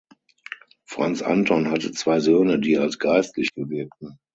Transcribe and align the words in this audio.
Franz 0.87 1.21
Anton 1.21 1.69
hatte 1.69 1.91
zwei 1.91 2.19
Söhne, 2.21 2.59
die 2.59 2.79
als 2.79 2.97
Geistliche 2.97 3.69
wirkten. 3.69 4.17